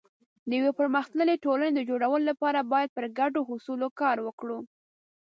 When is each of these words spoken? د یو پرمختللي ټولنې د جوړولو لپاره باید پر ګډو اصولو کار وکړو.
د 0.49 0.51
یو 0.61 0.71
پرمختللي 0.79 1.35
ټولنې 1.45 1.71
د 1.75 1.79
جوړولو 1.89 2.25
لپاره 2.31 2.59
باید 2.71 2.89
پر 2.95 3.05
ګډو 3.19 3.41
اصولو 3.53 3.87
کار 4.01 4.17
وکړو. 4.27 4.59